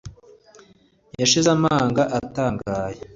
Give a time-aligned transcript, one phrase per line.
[1.21, 2.99] Yashize amanga atangaye